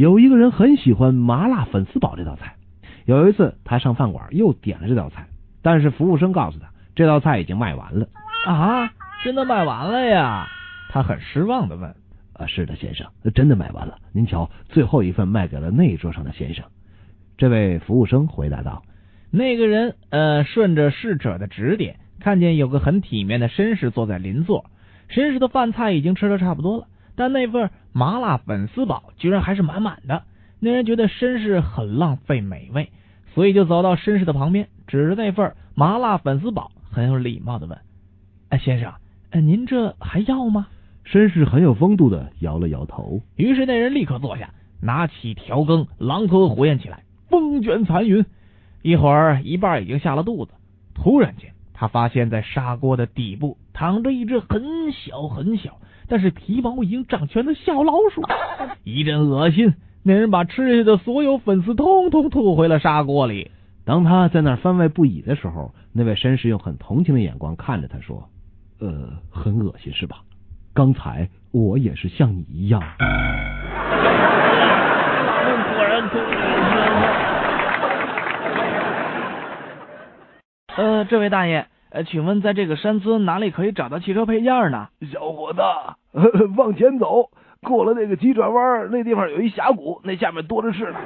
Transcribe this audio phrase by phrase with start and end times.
[0.00, 2.54] 有一个人很喜欢麻辣粉丝煲这道菜。
[3.04, 5.26] 有一次，他上饭馆又点了这道菜，
[5.60, 8.08] 但是服务生告诉他，这道菜已经卖完了。
[8.46, 8.90] 啊，
[9.22, 10.46] 真的卖完了呀？
[10.88, 11.94] 他很失望的问。
[12.32, 13.98] 啊，是的，先生，真的卖完了。
[14.12, 16.64] 您瞧，最后一份卖给了那桌上的先生。
[17.36, 18.82] 这位服务生回答道。
[19.30, 24.64] 那个人呃，顺着侍者的指点，看见有个很体面的绅士坐在邻座。
[25.10, 26.86] 绅士的饭菜已经吃的差不多了，
[27.20, 30.22] 但那份麻辣粉丝煲居然还是满满的。
[30.58, 32.88] 那人觉得绅士很浪费美味，
[33.34, 37.78] 所以就走到绅士的旁边，指着那份麻辣粉丝煲，很有礼貌的问
[38.48, 38.90] ：“哎，先生，
[39.32, 40.68] 哎您这还要吗？”
[41.04, 43.20] 绅士很有风度的摇了摇头。
[43.36, 48.24] 于是那人立刻坐下，拿起调羹，狼吞虎咽起来，风卷残云。
[48.80, 50.52] 一会儿，一半已经下了肚子。
[50.94, 58.20] 突然间，他发现，在砂锅的底部躺着一只很小很小，但是皮毛已经长全的小老鼠。
[58.84, 59.72] 一阵恶心，
[60.02, 63.50] 那人把吃下的所有粉丝通通吐回了砂锅里。
[63.86, 68.28] 当他在那儿翻胃不已的时候，那位绅士用很同情的眼光看着他说
[68.80, 70.18] ：“呃，很恶心是吧？
[70.74, 72.82] 刚才我也是像你一样。
[75.72, 76.18] ”果然可
[80.76, 84.88] 呃，这位大爷，呃，请问在这个山村哪里可以找到汽车配件呢？
[85.12, 85.60] 小伙子，
[86.56, 87.30] 往前走，
[87.62, 90.98] 过了那个急转弯，那地方有一峡谷，那下面多的是呢。